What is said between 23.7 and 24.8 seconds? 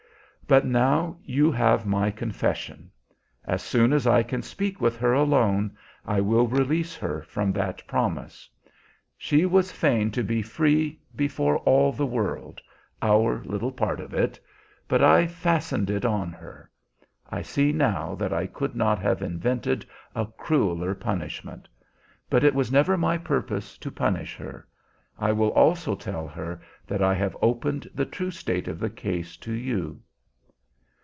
to punish her.